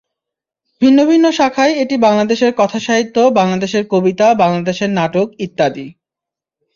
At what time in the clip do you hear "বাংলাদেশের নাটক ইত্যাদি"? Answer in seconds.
4.33-5.87